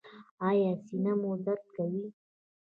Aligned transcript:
ایا 0.47 0.71
سینه 0.85 1.13
مو 1.21 1.31
درد 1.45 1.63
کوي؟ 1.75 2.05